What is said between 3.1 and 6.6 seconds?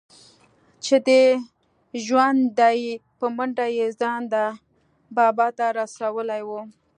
په منډه يې ځان ده بابا ته رسولى و.